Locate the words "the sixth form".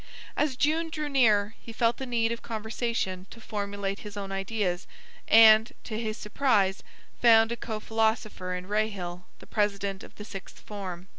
10.15-11.07